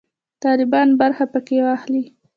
[0.43, 2.03] طالبان برخه پکښې واخلي.